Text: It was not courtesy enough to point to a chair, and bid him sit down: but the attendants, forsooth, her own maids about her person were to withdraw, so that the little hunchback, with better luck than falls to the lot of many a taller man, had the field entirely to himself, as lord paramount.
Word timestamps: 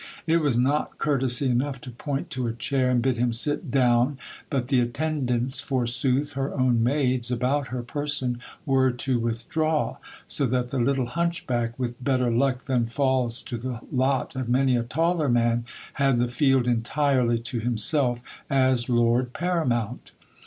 It 0.25 0.37
was 0.37 0.57
not 0.57 0.97
courtesy 0.97 1.47
enough 1.47 1.79
to 1.81 1.91
point 1.91 2.31
to 2.31 2.47
a 2.47 2.53
chair, 2.53 2.89
and 2.89 3.03
bid 3.03 3.17
him 3.17 3.31
sit 3.31 3.69
down: 3.69 4.17
but 4.49 4.69
the 4.69 4.79
attendants, 4.79 5.59
forsooth, 5.59 6.31
her 6.33 6.51
own 6.59 6.81
maids 6.81 7.29
about 7.29 7.67
her 7.67 7.83
person 7.83 8.39
were 8.65 8.89
to 8.89 9.19
withdraw, 9.19 9.97
so 10.25 10.47
that 10.47 10.69
the 10.69 10.79
little 10.79 11.05
hunchback, 11.05 11.77
with 11.77 12.03
better 12.03 12.31
luck 12.31 12.65
than 12.65 12.87
falls 12.87 13.43
to 13.43 13.59
the 13.59 13.79
lot 13.91 14.35
of 14.35 14.49
many 14.49 14.75
a 14.75 14.81
taller 14.81 15.29
man, 15.29 15.65
had 15.93 16.17
the 16.17 16.27
field 16.27 16.65
entirely 16.65 17.37
to 17.37 17.59
himself, 17.59 18.23
as 18.49 18.89
lord 18.89 19.33
paramount. 19.33 20.13